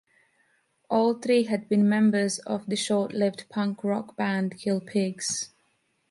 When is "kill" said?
4.57-4.79